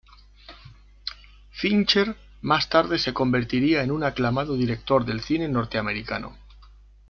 [1.51, 6.35] Fincher más tarde se convertiría en un aclamado director del cine norteamericano.